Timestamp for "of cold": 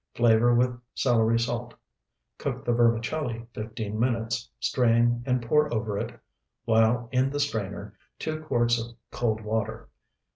8.81-9.41